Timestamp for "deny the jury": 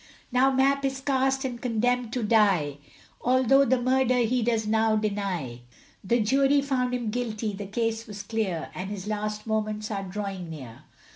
4.95-6.59